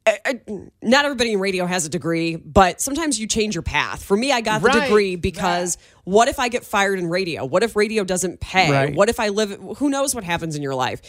[0.05, 0.41] I- I-
[0.81, 4.03] not everybody in radio has a degree, but sometimes you change your path.
[4.03, 4.83] For me, I got the Right.
[4.83, 7.45] degree because what if I get fired in radio?
[7.45, 8.69] What if radio doesn't pay?
[8.69, 8.93] Right.
[8.93, 9.57] What if I live?
[9.77, 11.01] Who knows what happens in your life?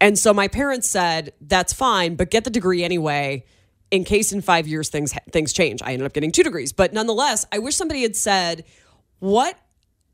[0.00, 3.44] And so my parents said, "That's fine, but get the degree anyway."
[3.90, 6.72] In case in five years things things change, I ended up getting two degrees.
[6.72, 8.64] But nonetheless, I wish somebody had said,
[9.20, 9.58] "What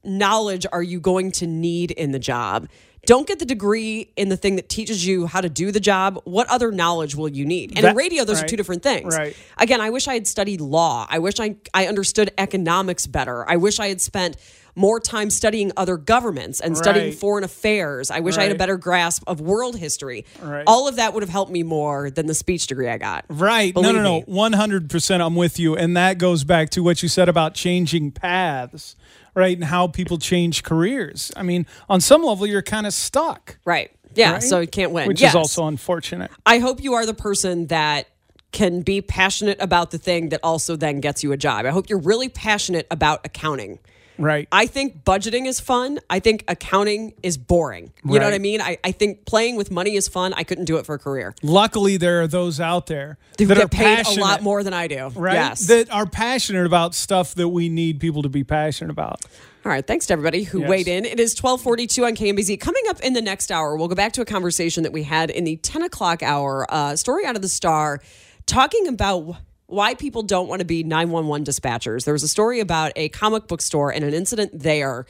[0.04, 2.68] knowledge are you going to need in the job?
[3.04, 6.20] Don't get the degree in the thing that teaches you how to do the job.
[6.24, 7.72] What other knowledge will you need?
[7.76, 9.16] And in radio, those are two different things.
[9.16, 9.36] right.
[9.58, 11.06] Again, I wish I had studied law.
[11.10, 13.48] I wish I, I understood economics better.
[13.48, 14.36] I wish I had spent
[14.74, 18.10] more time studying other governments and studying foreign affairs.
[18.10, 20.24] I wish I had a better grasp of world history.
[20.40, 20.64] Right.
[20.66, 23.24] All of that would have helped me more than the speech degree I got.
[23.28, 23.72] Right.
[23.74, 24.26] Believe no, no, no.
[24.26, 24.56] me.
[24.56, 25.76] 100% I'm with you.
[25.76, 28.96] And that goes back to what you said about changing paths,
[29.34, 29.56] right?
[29.56, 31.30] And how people change careers.
[31.36, 33.58] I mean, on some level, you're kind of stuck.
[33.64, 33.90] Right.
[34.14, 34.32] Yeah.
[34.32, 34.42] right?
[34.42, 35.06] So you can't win.
[35.08, 35.32] Which Yes.
[35.32, 36.30] is also unfortunate.
[36.46, 38.08] I hope you are the person that
[38.52, 41.64] can be passionate about the thing that also then gets you a job.
[41.64, 43.78] I hope you're really passionate about accounting.
[44.22, 44.46] Right.
[44.52, 45.98] I think budgeting is fun.
[46.08, 47.92] I think accounting is boring.
[48.04, 48.60] You know what I mean?
[48.60, 50.32] I, I think playing with money is fun.
[50.34, 51.34] I couldn't do it for a career.
[51.42, 54.86] Luckily, there are those out there that get are paid a lot more than I
[54.86, 55.08] do.
[55.16, 55.34] right?
[55.34, 55.66] Yes.
[55.66, 59.24] That are passionate about stuff that we need people to be passionate about.
[59.64, 59.86] All right.
[59.86, 60.68] Thanks to everybody who Yes.
[60.70, 61.04] weighed in.
[61.04, 62.56] It is 1242 on KMBZ.
[62.60, 65.30] Coming up in the next hour, we'll go back to a conversation that we had
[65.30, 66.66] in the 10 o'clock hour.
[66.68, 68.00] Uh, story out of the Star
[68.46, 69.36] talking about
[69.72, 72.04] why people don't want to be 911 dispatchers.
[72.04, 75.06] There was a story about a comic book store and an incident there.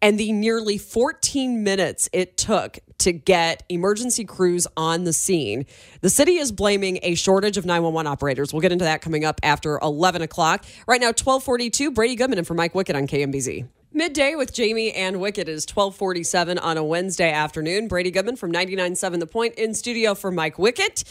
[0.00, 5.66] And the nearly 14 minutes it took to get emergency crews on the scene.
[6.00, 8.52] The city is blaming a shortage of 911 operators.
[8.52, 10.64] We'll get into that coming up after 11 o'clock.
[10.86, 13.66] Right now, 1242, Brady Goodman and for Mike Wickett on KMBZ.
[13.96, 17.86] Midday with Jamie and Wickett is 1247 on a Wednesday afternoon.
[17.86, 21.04] Brady Goodman from 99.7 The Point in studio for Mike Wickett.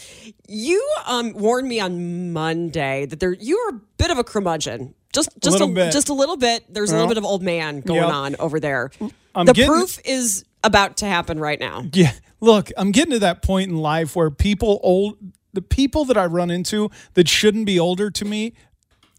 [0.46, 4.94] You um, warned me on Monday that there you are a bit of a curmudgeon.
[5.14, 5.92] Just just little bit.
[5.92, 6.62] just a little bit.
[6.68, 8.12] There's a little bit of old man going yep.
[8.12, 8.90] on over there.
[9.34, 11.84] I'm the getting- proof is about to happen right now.
[11.94, 12.12] Yeah.
[12.40, 15.16] Look, I'm getting to that point in life where people old
[15.54, 18.52] the people that I run into that shouldn't be older to me.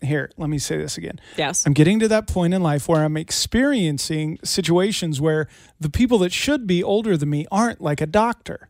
[0.02, 1.20] Here, let me say this again.
[1.38, 1.66] Yes.
[1.66, 5.48] I'm getting to that point in life where I'm experiencing situations where
[5.80, 8.70] the people that should be older than me aren't like a doctor.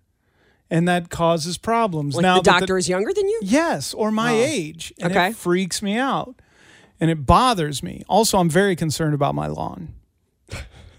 [0.70, 2.16] And that causes problems.
[2.16, 3.40] Like now the doctor is younger than you?
[3.44, 4.44] Yes, or my oh.
[4.44, 4.94] age.
[5.00, 5.30] And Okay.
[5.30, 6.42] it freaks me out.
[7.00, 8.04] And it bothers me.
[8.08, 9.94] Also, I'm very concerned about my lawn.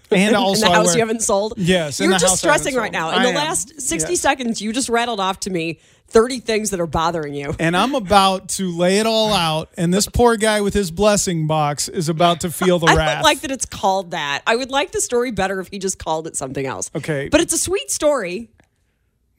[0.11, 1.53] And also, in the house wear- you haven't sold?
[1.57, 3.09] Yes, You're the just house stressing right now.
[3.11, 3.35] In I the am.
[3.35, 4.21] last 60 Yes.
[4.21, 7.53] seconds, you just rattled off to me 30 things that are bothering you.
[7.59, 9.69] and I'm about to lay it all out.
[9.77, 12.95] And this poor guy with his blessing box is about to feel the wrath.
[12.95, 13.13] I wrath.
[13.15, 14.41] don't like that it's called that.
[14.47, 16.89] I would like the story better if he just called it something else.
[16.95, 17.27] Okay.
[17.29, 18.49] But it's a sweet story.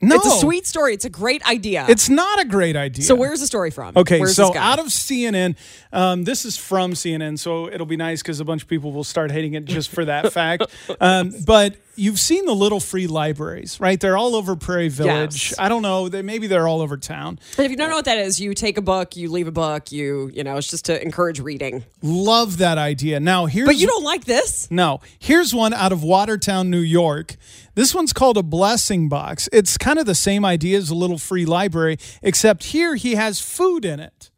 [0.01, 0.95] No, It's a sweet story.
[0.95, 1.85] It's a great idea.
[1.89, 3.05] It's not a great idea.
[3.05, 3.97] so where's the story from?
[3.97, 5.57] Okay, Where's so out of CNN,
[5.93, 9.03] um, this is from CNN, so it'll be nice because a bunch of people will
[9.05, 10.65] start hating it just for that fact.
[11.01, 13.99] Um, but you've seen the little free libraries, right?
[14.01, 15.51] They're all over Prairie Village.
[15.51, 15.59] Yes.
[15.59, 17.39] I don't know, they, maybe they're all over town.
[17.57, 19.53] And if you don't know what that is, you take a book, you leave a
[19.53, 21.85] book, you you know, it's just to encourage reading.
[22.03, 23.21] Love that idea.
[23.21, 24.71] Now here's But you don't like this?
[24.71, 25.01] No.
[25.19, 27.37] Here's one out of Watertown, New York.
[27.75, 29.49] This one's called a blessing box.
[29.53, 33.41] It's kind of the same idea as a little free library, except here he has
[33.41, 34.31] food in it.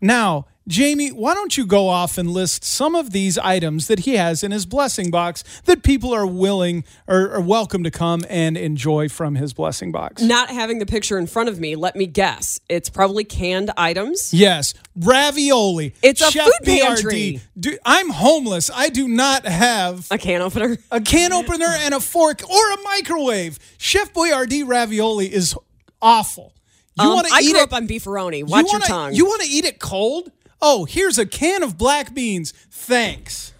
[0.00, 4.14] Now, Jamie, why don't you go off and list some of these items that he
[4.14, 8.56] has in his blessing box that people are willing or are welcome to come and
[8.56, 10.22] enjoy from his blessing box?
[10.22, 12.60] Not having the picture in front of me, let me guess.
[12.68, 14.32] It's probably canned items.
[14.32, 15.94] Yes, ravioli.
[16.00, 17.40] It's a Chef food pantry.
[17.58, 18.70] Do, I'm homeless.
[18.72, 20.76] I do not have A can opener.
[20.92, 23.58] a can opener and a fork or a microwave.
[23.78, 25.56] Chef Boyardee ravioli is
[26.00, 26.52] awful.
[27.00, 27.64] You Um, want to I eat grew it?
[27.64, 28.38] up on beefaroni.
[28.38, 29.14] you Watch your wanna- tongue.
[29.14, 30.30] You want to eat it cold?
[30.64, 32.52] Oh, here's a can of black beans.
[32.70, 33.52] Thanks.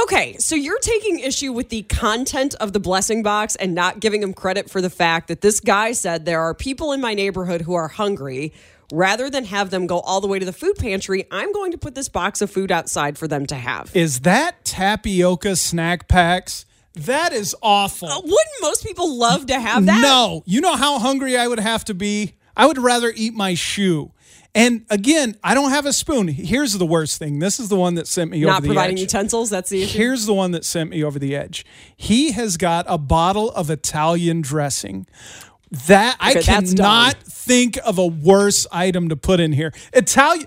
[0.00, 4.22] Okay, so you're taking issue with the content of the blessing box and not giving
[4.22, 7.62] him credit for the fact that this guy said there are people in my neighborhood
[7.62, 8.52] who are hungry.
[8.92, 11.78] rather than have them go all the way to the food pantry, I'm going to
[11.78, 13.94] put this box of food outside for them to have.
[13.96, 16.66] Is that tapioca snack packs?
[16.94, 18.08] That is awful.
[18.08, 20.02] Uh, wouldn't most people love to have that?
[20.02, 20.42] No.
[20.44, 22.34] You know how hungry I would have to be?
[22.54, 24.12] I would rather eat my shoe.
[24.54, 26.28] And again, I don't have a spoon.
[26.28, 27.38] Here's the worst thing.
[27.38, 29.00] This is the one that sent me Not over the providing edge.
[29.02, 29.96] utensils, that's the issue.
[29.98, 31.64] Here's the one that sent me over the edge.
[31.96, 35.06] He has got a bottle of Italian dressing.
[35.86, 36.64] That I Okay, dumb.
[36.66, 39.72] cannot think of a worse item to put in here.
[39.94, 40.46] Italian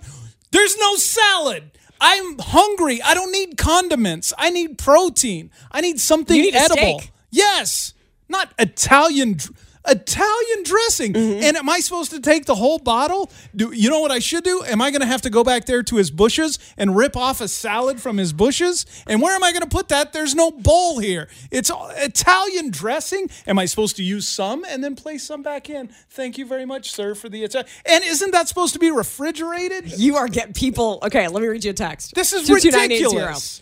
[0.52, 1.72] There's no salad.
[2.00, 3.02] I'm hungry.
[3.02, 4.32] I don't need condiments.
[4.38, 5.50] I need protein.
[5.72, 7.02] I need something need edible.
[7.32, 7.94] Yes.
[8.30, 9.54] Not Italian dr-
[9.88, 11.14] Italian dressing.
[11.14, 11.44] Mm-hmm.
[11.44, 13.30] And am I supposed to take the whole bottle?
[13.56, 14.64] Do you know what I should do?
[14.64, 17.42] Am I going to have to go back there to his bushes and rip off
[17.42, 18.86] a salad from his bushes?
[19.08, 20.14] And where am I going to put that?
[20.14, 21.28] There's no bowl here.
[21.52, 23.30] It's all- Italian dressing.
[23.48, 25.90] Am I supposed to use some and then place some back in?
[26.10, 27.70] Thank you very much, sir, for the Italian.
[27.86, 29.98] And isn't that supposed to be refrigerated?
[30.00, 31.00] You are getting people.
[31.04, 32.16] Okay, let me read you a text.
[32.16, 33.04] This is 22980.
[33.06, 33.62] ridiculous.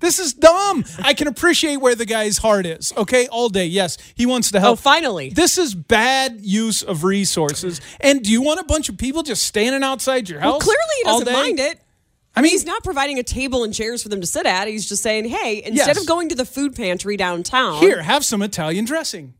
[0.00, 0.84] This is dumb.
[1.02, 2.92] I can appreciate where the guy's heart is.
[2.96, 3.66] Okay, all day.
[3.66, 4.72] Yes, he wants to help.
[4.72, 5.30] Oh, finally.
[5.30, 7.80] This is bad use of resources.
[8.00, 10.52] And do you want a bunch of people just standing outside your house?
[10.52, 11.80] Well, clearly he doesn't mind it.
[12.36, 14.68] I mean, He's not providing a table and chairs for them to sit at.
[14.68, 16.00] He's just saying, hey, instead Yes.
[16.00, 19.34] of going to the food pantry downtown, here, have some Italian dressing.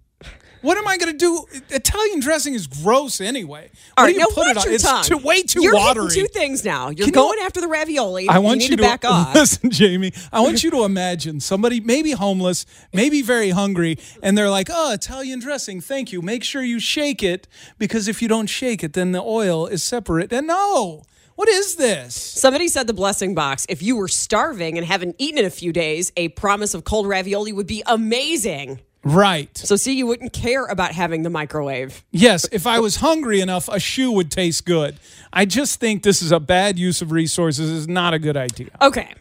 [0.62, 1.46] What am I going to do?
[1.70, 3.70] Italian dressing is gross anyway.
[3.96, 4.64] All What right, do now you put watch it on?
[4.64, 5.04] your It's tongue.
[5.04, 6.10] too, way too You're watery.
[6.10, 6.88] two things now.
[6.88, 8.28] You're Can you- going after the ravioli.
[8.28, 9.34] I want you you, need to, back off.
[9.34, 10.12] listen, Jamie.
[10.32, 14.92] I want you to imagine somebody maybe homeless, maybe very hungry, and they're like, "Oh,
[14.92, 16.20] Italian dressing, thank you.
[16.22, 19.82] Make sure you shake it because if you don't shake it, then the oil is
[19.82, 21.02] separate." And no,
[21.36, 22.14] what is this?
[22.14, 23.64] Somebody said the blessing box.
[23.70, 27.06] If you were starving and haven't eaten in a few days, a promise of cold
[27.06, 28.80] ravioli would be amazing.
[29.02, 29.56] Right.
[29.56, 32.04] So, see, you wouldn't care about having the microwave.
[32.10, 34.98] Yes, if I was hungry enough, a shoe would taste good.
[35.32, 37.70] I just think this is a bad use of resources.
[37.70, 38.68] Is not a good idea.
[38.82, 39.14] Okay.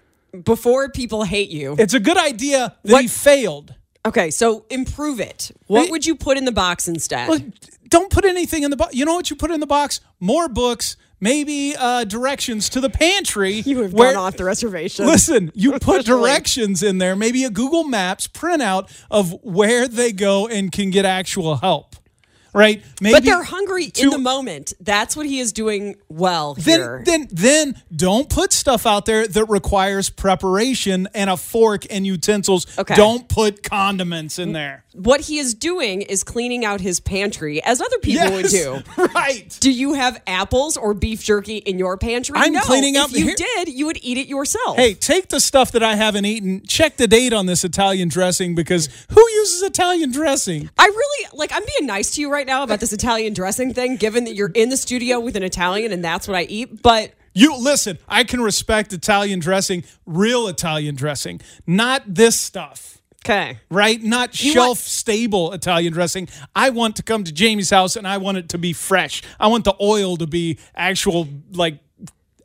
[0.44, 1.76] Before people hate you.
[1.80, 3.74] It's a good idea that What- he failed.
[4.06, 5.52] Okay, so improve it.
[5.68, 7.28] What Hey- would you put in the box instead?
[7.28, 7.40] Well,
[7.90, 8.96] don't put anything in the box.
[8.96, 10.00] You know what you put in the box?
[10.20, 13.54] More books, maybe uh, directions to the pantry.
[13.66, 15.06] you have where- gone off the reservation.
[15.06, 20.48] Listen, you put directions in there, maybe a Google Maps printout of where they go
[20.48, 21.96] and can get actual help.
[22.54, 22.84] Right?
[23.02, 24.74] Maybe But they're hungry in the moment.
[24.80, 27.02] That's what he is doing well Then, here.
[27.06, 32.66] then, then don't put stuff out there that requires preparation and a fork and utensils.
[32.78, 32.96] Okay.
[32.96, 34.84] Don't put condiments in there.
[34.94, 38.80] what he is doing is cleaning out his pantry as other people would do.
[39.14, 39.56] right.
[39.62, 42.36] Do you have apples or beef jerky in your pantry?
[42.38, 42.62] I'm no.
[42.62, 44.76] cleaning if you here- did, you would eat it yourself.
[44.78, 46.64] Hey, take the stuff that I haven't eaten.
[46.66, 50.70] Check the date on this Italian dressing because who uses Italian dressing?
[50.78, 51.52] I really like.
[51.54, 54.52] I'm being nice to you right now about this Italian dressing thing, given that you're
[54.54, 56.82] in the studio with an Italian and that's what I eat.
[56.82, 63.02] But You listen, I can respect Italian dressing, real Italian dressing, not this stuff.
[63.26, 64.02] okay, Right?
[64.02, 66.28] Not shelf stable Italian dressing.
[66.56, 69.22] I want to come to Jamie's house and I want it to be fresh.
[69.40, 71.80] I want the oil to be actual, like,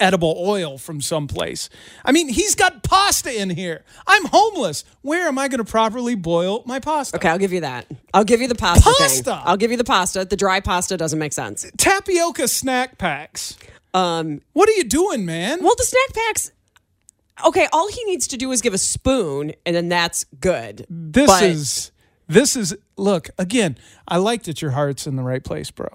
[0.04, 1.68] edible oil from someplace.
[2.04, 3.82] I mean, he's got pasta in here.
[4.06, 4.84] I'm homeless.
[5.02, 7.16] Where am I going to properly boil my pasta?
[7.16, 7.86] okay, I'll give you that.
[8.12, 8.84] I'll give you the pasta.
[8.84, 8.94] thing.
[8.98, 9.42] Pasta!
[9.44, 10.24] I'll give you the pasta.
[10.24, 11.64] The dry pasta doesn't make sense.
[11.78, 13.56] Tapioca snack packs.
[13.94, 15.62] Um, What are you doing, man?
[15.62, 16.50] well, the snack packs.
[17.46, 20.86] Okay, all he needs to do is give a spoon, and then that's good.
[20.88, 21.90] this But- is
[22.28, 23.76] this is look again
[24.08, 25.88] i like that your heart's in the right place bro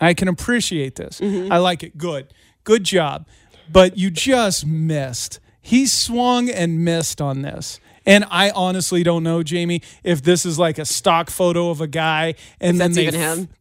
[0.00, 1.52] i can appreciate this Mm-hmm.
[1.52, 2.26] i like it good
[2.64, 3.24] good job
[3.70, 9.42] but you just missed he swung and missed on this and I honestly don't know,
[9.42, 13.06] Jamie, if this is like a stock photo of a guy and then they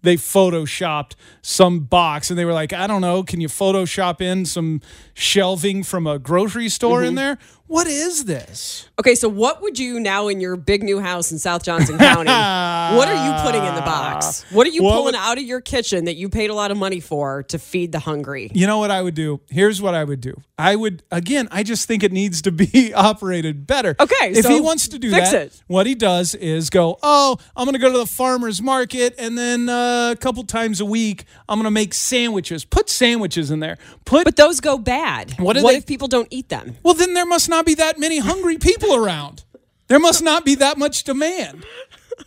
[0.03, 4.45] they photoshopped some box and they were like, I don't know, can you photoshop in
[4.45, 4.81] some
[5.15, 7.07] shelving from a grocery store Mm-hmm.
[7.07, 7.37] in there?
[7.67, 8.87] What is this?
[8.99, 12.29] Okay, so what would you now in your big new house in South Johnson County?
[12.29, 14.45] what are you putting in the box?
[14.51, 16.69] What are you What pulling would- out of your kitchen that you paid a lot
[16.69, 18.51] of money for to feed the hungry?
[18.53, 19.41] You know what I would do?
[19.49, 20.39] Here's what I would do.
[20.57, 21.49] I would again.
[21.51, 23.95] I just think it needs to be operated better.
[23.99, 25.63] Okay, if so he wants to do fix that, it.
[25.67, 26.97] what he does is go.
[27.03, 30.79] Oh, I'm going to go to the farmers market, and then uh, a couple times
[30.79, 32.63] a week, I'm going to make sandwiches.
[32.63, 33.77] Put sandwiches in there.
[34.05, 34.23] Put.
[34.23, 35.31] But those go bad.
[35.39, 36.77] What what they- if people don't eat them?
[36.83, 39.43] well, then there must not be that many hungry people around.
[39.87, 41.63] There must not be that much demand.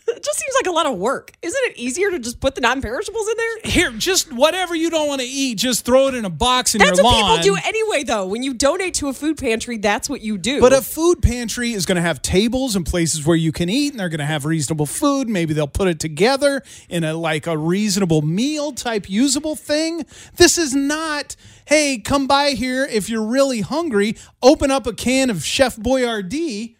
[0.08, 1.32] It just seems like a lot of work.
[1.42, 3.72] Isn't it easier to just put the non-perishables in there?
[3.72, 6.78] Here, just whatever you don't want to eat, just throw it in a box in
[6.78, 8.26] That's your what people do anyway, though.
[8.26, 10.60] When you donate to a food pantry, that's what you do.
[10.60, 13.92] But a food pantry is going to have tables and places where you can eat,
[13.92, 15.28] and they're going to have reasonable food.
[15.28, 20.04] Maybe they'll put it together in a like a reasonable meal type usable thing.
[20.36, 21.36] This is not.
[21.66, 24.16] Hey, come by here if you're really hungry.
[24.42, 26.76] Open up a can of Chef Boyardee.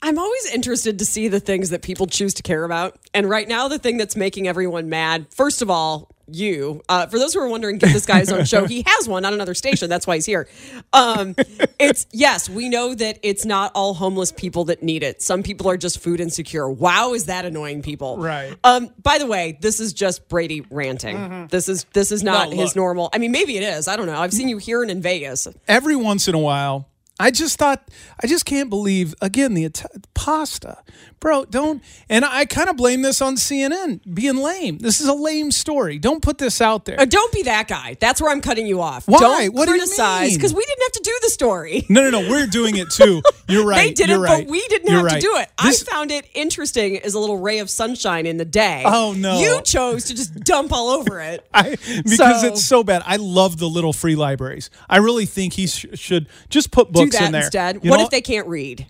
[0.00, 2.98] I'm always interested to see the things that people choose to care about.
[3.12, 6.82] And right now, the thing that's making everyone mad, first of all, you.
[6.88, 8.66] Uh, for those who are wondering, give this guy his own show.
[8.66, 9.88] He has one on another station.
[9.88, 10.46] That's why he's here.
[10.92, 11.34] Um,
[11.78, 15.22] it's yes, we know that it's not all homeless people that need it.
[15.22, 16.68] Some people are just food insecure.
[16.68, 18.18] Wow, is that annoying people?
[18.18, 18.54] Right.
[18.62, 21.48] Um, by the way, this is just Brady ranting.
[21.50, 23.08] This is this is not No, his normal.
[23.12, 23.88] I mean, maybe it is.
[23.88, 24.20] I don't know.
[24.20, 25.48] I've seen you here and in Vegas.
[25.66, 26.88] every once in a while,
[27.20, 27.88] I just thought,
[28.22, 29.70] I just can't believe, again, the
[30.14, 30.78] pasta.
[31.20, 34.78] Bro, don't, and I kind of blame this on CNN being lame.
[34.78, 35.98] This is a lame story.
[35.98, 37.00] Don't put this out there.
[37.00, 37.96] Uh, don't be that guy.
[37.98, 39.08] That's where I'm cutting you off.
[39.08, 39.18] Why?
[39.18, 41.86] Don't What do you criticize because we didn't have to do the story.
[41.88, 42.30] No, no, no.
[42.30, 43.20] We're doing it too.
[43.48, 43.88] You're right.
[43.88, 44.44] they did it, right.
[44.44, 45.14] but we didn't You're have right.
[45.14, 45.48] to do it.
[45.62, 48.82] This- I found it interesting as a little ray of sunshine in the day.
[48.86, 49.40] Oh, no.
[49.40, 51.44] You chose to just dump all over it.
[51.54, 53.02] I, because So- it's so bad.
[53.06, 54.70] I love the little free libraries.
[54.88, 57.42] I really think he sh- should just put Do books that in there.
[57.42, 57.74] instead.
[57.82, 58.86] You what know if they can't read?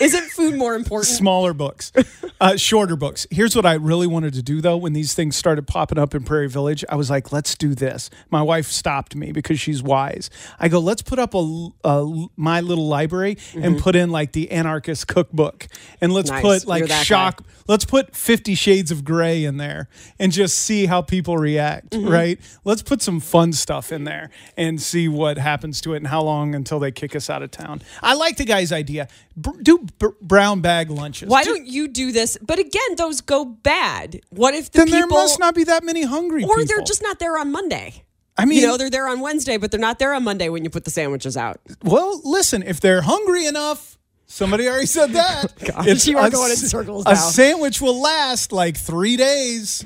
[0.00, 1.06] Isn't food more important?
[1.08, 1.92] smaller books,
[2.40, 3.26] uh, shorter books.
[3.30, 4.76] Here's what I really wanted to do though.
[4.76, 8.10] When these things started popping up in Prairie Village, I was like, let's do this.
[8.30, 10.30] My wife stopped me because she's wise.
[10.60, 14.50] I go, let's put up a, a my little library and put in like the
[14.50, 15.66] anarchist cookbook,
[16.00, 16.46] and let's Mm-hmm.
[16.46, 16.60] Nice.
[16.64, 17.02] put like that guy.
[17.02, 17.44] shock.
[17.66, 19.88] Let's put Fifty Shades of Grey in there
[20.18, 21.90] and just see how people react.
[21.90, 22.08] Mm-hmm.
[22.08, 22.40] Right?
[22.64, 26.22] Let's put some fun stuff in there and see what happens to it and how
[26.22, 27.82] long until they kick us out of town.
[28.02, 29.08] I like the guy's idea.
[29.52, 29.86] Br- do
[30.20, 31.28] brown bag lunches.
[31.28, 32.36] Why Do- don't you do this?
[32.40, 34.20] But again, those go bad.
[34.30, 36.64] What if the then people there must not be that many hungry or people.
[36.66, 38.04] they're just not there on Monday?
[38.36, 40.62] I mean, you know, they're there on Wednesday, but they're not there on Monday when
[40.62, 41.60] you put the sandwiches out.
[41.82, 45.52] well, listen, if they're hungry enough, somebody already said that.
[45.74, 47.16] Gosh, you are a going in s- circles A now.
[47.16, 49.84] sandwich will last like three days.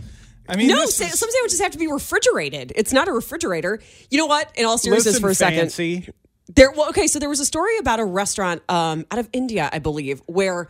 [0.48, 2.72] I mean, No, sa- is- some sandwiches have to be refrigerated.
[2.76, 3.80] It's not a refrigerator.
[4.10, 4.50] You know what?
[4.54, 6.08] In all seriousness, listen, for a second, fancy.
[6.55, 9.68] There, well, okay, so there was a story about a restaurant um, out of India,
[9.72, 10.68] I believe, where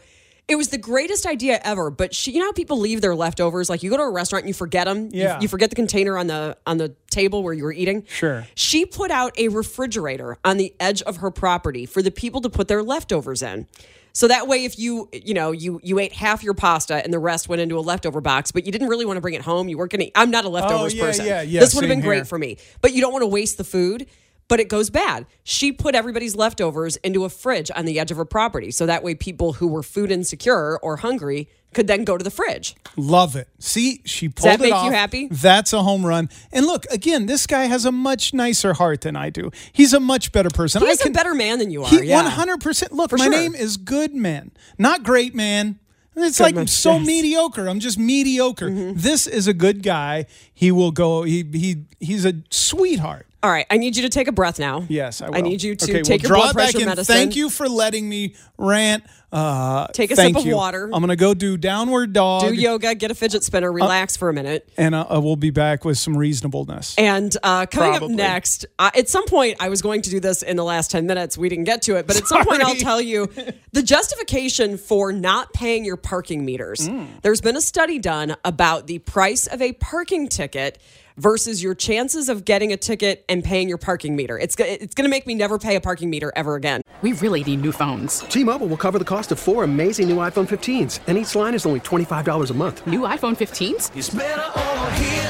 [0.48, 1.90] it was the greatest idea ever.
[1.90, 3.70] But she, you know how people leave their leftovers?
[3.70, 5.08] Like you go to a restaurant and you forget them.
[5.12, 5.40] Yeah.
[5.40, 8.04] You, forget the container on the on the table where you were eating.
[8.08, 8.46] Sure.
[8.54, 12.50] She put out a refrigerator on the edge of her property for the people to
[12.50, 13.66] put their leftovers in.
[14.14, 17.18] So that way, if you you know you you ate half your pasta and the
[17.18, 19.68] rest went into a leftover box, but you didn't really want to bring it home,
[19.70, 20.10] you weren't going to.
[20.14, 21.26] I'm not a leftovers Oh, yeah, person.
[21.26, 23.56] yeah, yeah, This would have been great for me, but you don't want to waste
[23.56, 24.06] the food.
[24.52, 25.24] But it goes bad.
[25.44, 29.02] She put everybody's leftovers into a fridge on the edge of her property, so that
[29.02, 32.76] way people who were food insecure or hungry could then go to the fridge.
[32.94, 33.48] Love it.
[33.60, 35.28] See, she pulled that it make you happy?
[35.30, 36.28] That's a home run.
[36.52, 39.50] And look, again, this guy has a much nicer heart than I do.
[39.72, 40.82] He's a much better person.
[40.82, 41.88] He's I can, a better man than you are.
[41.88, 42.16] He yeah.
[42.16, 42.92] one hundred percent.
[42.92, 43.32] Look, For my sure.
[43.32, 45.78] name is Good Man, not Great Man.
[46.14, 46.98] It's Good like man, so yes.
[46.98, 47.06] Mm-hmm.
[47.06, 47.68] mediocre.
[47.70, 48.92] I'm just mediocre.
[48.92, 50.26] This is a good guy.
[50.52, 51.22] He will go.
[51.22, 53.26] He he he's a sweetheart.
[53.42, 54.86] All right, I need you to take a breath now.
[54.88, 55.36] Yes, I will.
[55.36, 57.12] I need you to okay, take we'll your blood pressure medicine.
[57.12, 59.02] Thank you for letting me rant.
[59.32, 60.54] Uh, Take a sip of you.
[60.54, 60.90] water.
[60.92, 62.42] I'm gonna go do downward dog.
[62.42, 64.68] Do yoga, get a fidget spinner, relax for a minute.
[64.76, 66.94] and uh, we'll be back with some reasonableness.
[66.98, 68.14] And uh, coming Probably.
[68.14, 70.90] up next, uh, at some point, I was going to do this in the last
[70.90, 71.38] 10 minutes.
[71.38, 73.26] We didn't get to it, but at some point, I'll tell you
[73.72, 76.86] the justification for not paying your parking meters.
[76.86, 77.22] Mm.
[77.22, 80.78] There's been a study done about the price of a parking ticket
[81.16, 84.38] versus your chances of getting a ticket and paying your parking meter.
[84.38, 86.82] It's, it's going to make me never pay a parking meter ever again.
[87.00, 88.20] We really need new phones.
[88.20, 91.66] T-Mobile will cover the cost of four amazing new iPhone 15s, and each line is
[91.66, 92.86] only $25 a month.
[92.86, 93.90] New iPhone 15s?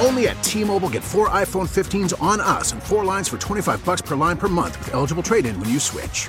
[0.05, 4.03] Only at T-Mobile get four iPhone 15s on us and four lines for 25 bucks
[4.03, 6.29] per line per month with eligible trade-in when you switch.